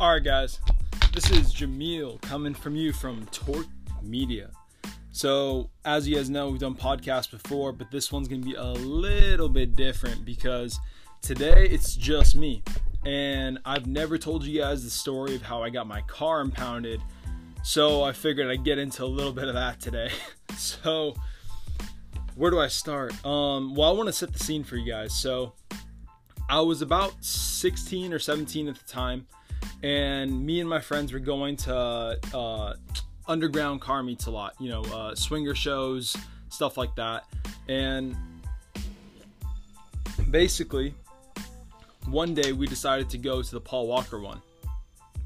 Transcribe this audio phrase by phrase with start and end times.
[0.00, 0.60] Alright, guys,
[1.12, 3.66] this is Jameel coming from you from Torque
[4.02, 4.48] Media.
[5.12, 8.64] So, as you guys know, we've done podcasts before, but this one's gonna be a
[8.64, 10.80] little bit different because
[11.20, 12.62] today it's just me.
[13.04, 17.02] And I've never told you guys the story of how I got my car impounded,
[17.62, 20.10] so I figured I'd get into a little bit of that today.
[20.56, 21.14] so,
[22.36, 23.12] where do I start?
[23.26, 25.12] Um, well, I want to set the scene for you guys.
[25.12, 25.52] So,
[26.48, 29.26] I was about 16 or 17 at the time,
[29.82, 32.74] and me and my friends were going to uh,
[33.26, 36.16] underground car meets a lot, you know, uh, swinger shows,
[36.48, 37.24] stuff like that.
[37.68, 38.16] And
[40.30, 40.94] basically,
[42.06, 44.42] one day we decided to go to the Paul Walker one.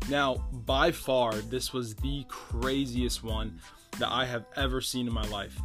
[0.09, 3.59] Now, by far, this was the craziest one
[3.99, 5.59] that I have ever seen in my life.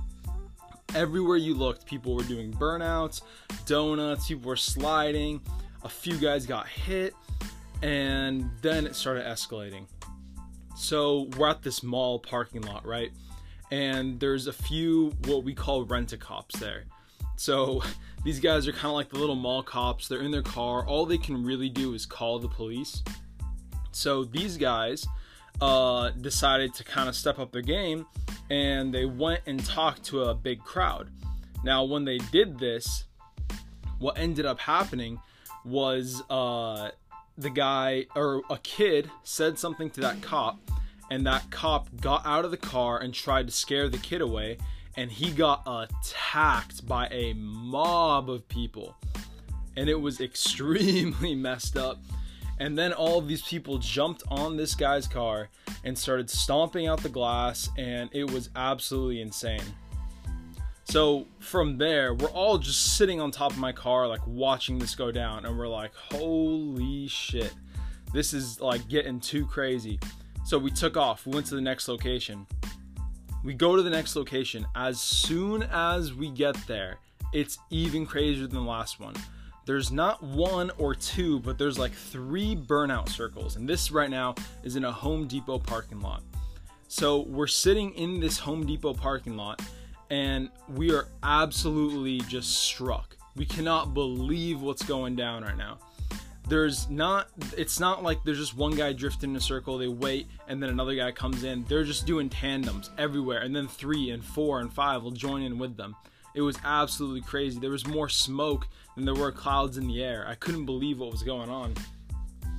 [0.96, 3.22] Everywhere you looked, people were doing burnouts,
[3.66, 5.42] donuts, people were sliding,
[5.84, 7.14] a few guys got hit,
[7.82, 9.86] and then it started escalating.
[10.76, 13.12] So we're at this mall parking lot, right?
[13.72, 16.86] And there's a few what we call rent a cops there.
[17.36, 17.84] So
[18.24, 20.08] these guys are kind of like the little mall cops.
[20.08, 20.86] They're in their car.
[20.86, 23.04] All they can really do is call the police.
[23.92, 25.06] So these guys
[25.62, 28.06] uh, decided to kind of step up their game
[28.50, 31.10] and they went and talked to a big crowd.
[31.64, 33.06] Now, when they did this,
[34.00, 35.20] what ended up happening
[35.66, 36.92] was uh,
[37.40, 40.60] the guy or a kid said something to that cop,
[41.10, 44.58] and that cop got out of the car and tried to scare the kid away,
[44.98, 48.96] and he got attacked by a mob of people.
[49.78, 52.00] And it was extremely messed up.
[52.60, 55.48] And then all of these people jumped on this guy's car
[55.86, 59.62] and started stomping out the glass, and it was absolutely insane.
[60.90, 64.96] So from there, we're all just sitting on top of my car, like watching this
[64.96, 67.54] go down, and we're like, holy shit,
[68.12, 70.00] this is like getting too crazy.
[70.46, 72.48] So we took off, we went to the next location.
[73.44, 74.66] We go to the next location.
[74.76, 76.98] As soon as we get there,
[77.34, 79.14] it's even crazier than the last one
[79.70, 83.56] there's not one or two, but there's like three burnout circles.
[83.56, 84.34] And this right now
[84.64, 86.24] is in a Home Depot parking lot.
[86.88, 89.62] So we're sitting in this Home Depot parking lot
[90.10, 93.16] and we are absolutely just struck.
[93.36, 95.78] We cannot believe what's going down right now.
[96.48, 100.28] There's not, it's not like there's just one guy drifting in a circle, they wait,
[100.48, 101.64] and then another guy comes in.
[101.66, 105.60] They're just doing tandems everywhere, and then three and four and five will join in
[105.60, 105.96] with them.
[106.34, 107.60] It was absolutely crazy.
[107.60, 110.26] There was more smoke than there were clouds in the air.
[110.28, 111.74] I couldn't believe what was going on.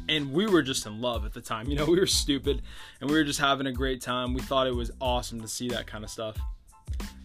[0.09, 1.69] And we were just in love at the time.
[1.69, 2.63] You know, we were stupid
[3.01, 4.35] and we were just having a great time.
[4.35, 6.37] We thought it was awesome to see that kind of stuff.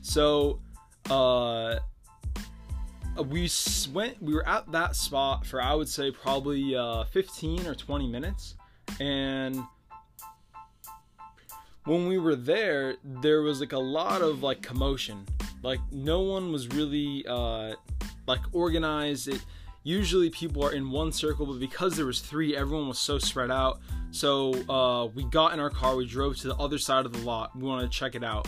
[0.05, 0.59] So,
[1.09, 1.79] uh,
[3.29, 3.49] we
[3.93, 8.07] went, we were at that spot for, I would say, probably uh, 15 or 20
[8.07, 8.55] minutes.
[8.99, 9.63] And
[11.85, 15.25] when we were there, there was like a lot of like commotion
[15.65, 17.73] like no one was really uh,
[18.27, 19.27] like organized.
[19.27, 19.43] It
[19.83, 23.49] usually people are in one circle, but because there was three, everyone was so spread
[23.49, 23.79] out.
[24.11, 27.19] So uh, we got in our car, we drove to the other side of the
[27.19, 27.55] lot.
[27.55, 28.47] We wanted to check it out,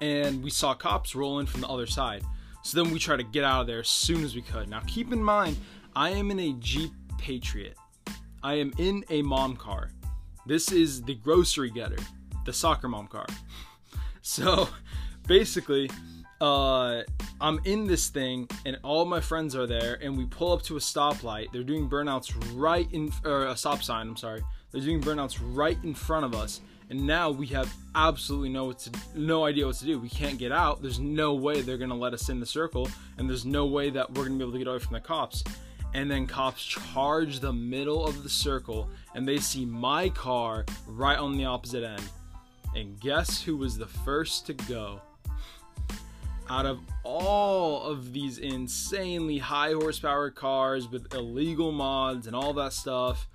[0.00, 2.22] and we saw cops rolling from the other side.
[2.62, 4.68] So then we tried to get out of there as soon as we could.
[4.68, 5.56] Now keep in mind,
[5.94, 7.76] I am in a Jeep Patriot.
[8.42, 9.90] I am in a mom car.
[10.46, 11.96] This is the grocery getter,
[12.44, 13.26] the soccer mom car.
[14.26, 14.70] So
[15.26, 15.90] basically,
[16.40, 17.02] uh,
[17.40, 20.76] I'm in this thing, and all my friends are there, and we pull up to
[20.76, 21.52] a stoplight.
[21.52, 24.08] They're doing burnouts right in, or a stop sign.
[24.08, 24.42] I'm sorry.
[24.70, 26.60] They're doing burnouts right in front of us,
[26.94, 29.98] and now we have absolutely no to, no idea what to do.
[29.98, 30.80] We can't get out.
[30.80, 32.88] There's no way they're gonna let us in the circle,
[33.18, 35.42] and there's no way that we're gonna be able to get away from the cops.
[35.92, 41.18] And then cops charge the middle of the circle, and they see my car right
[41.18, 42.02] on the opposite end.
[42.76, 45.00] And guess who was the first to go?
[46.50, 52.74] out of all of these insanely high horsepower cars with illegal mods and all that
[52.74, 53.26] stuff,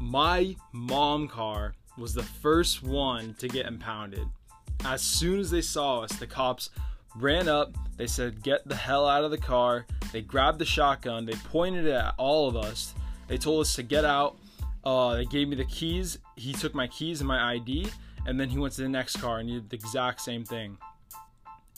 [0.00, 4.26] my mom car was the first one to get impounded.
[4.84, 6.70] As soon as they saw us, the cops
[7.14, 7.76] ran up.
[7.96, 9.86] They said, Get the hell out of the car.
[10.12, 11.26] They grabbed the shotgun.
[11.26, 12.94] They pointed it at all of us.
[13.28, 14.36] They told us to get out.
[14.82, 16.18] Uh, they gave me the keys.
[16.36, 17.88] He took my keys and my ID.
[18.26, 20.78] And then he went to the next car and did the exact same thing.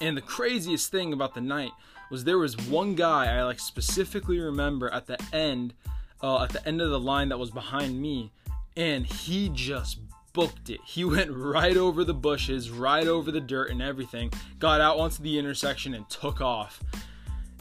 [0.00, 1.72] And the craziest thing about the night
[2.10, 5.74] was there was one guy I like specifically remember at the end,
[6.22, 8.32] uh, at the end of the line that was behind me,
[8.76, 9.98] and he just
[10.32, 10.80] booked it.
[10.84, 15.22] He went right over the bushes, right over the dirt and everything, got out onto
[15.22, 16.82] the intersection and took off.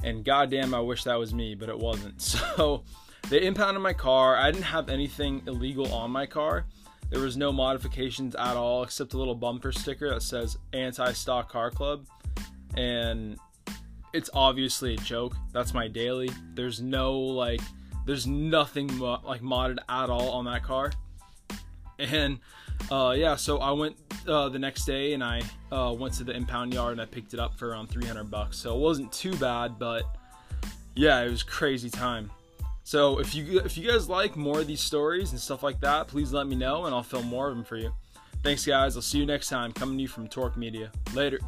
[0.03, 2.21] And goddamn, I wish that was me, but it wasn't.
[2.55, 2.83] So
[3.29, 4.35] they impounded my car.
[4.35, 6.65] I didn't have anything illegal on my car.
[7.09, 11.49] There was no modifications at all except a little bumper sticker that says anti stock
[11.49, 12.07] car club.
[12.75, 13.37] And
[14.13, 15.35] it's obviously a joke.
[15.53, 16.29] That's my daily.
[16.53, 17.61] There's no like,
[18.05, 20.91] there's nothing mo- like modded at all on that car.
[22.01, 22.39] And
[22.89, 23.95] uh, yeah, so I went
[24.27, 27.33] uh, the next day and I uh, went to the impound yard and I picked
[27.33, 28.57] it up for around 300 bucks.
[28.57, 30.03] So it wasn't too bad, but
[30.95, 32.31] yeah, it was crazy time.
[32.83, 36.07] So if you if you guys like more of these stories and stuff like that,
[36.07, 37.93] please let me know and I'll film more of them for you.
[38.43, 38.95] Thanks guys.
[38.95, 39.71] I'll see you next time.
[39.71, 40.91] Coming to you from Torque Media.
[41.13, 41.39] Later.